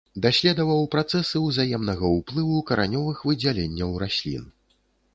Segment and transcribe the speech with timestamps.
[0.25, 4.53] Даследаваў працэсы ўзаемнага ўплыву каранёвых выдзяленняў раслін.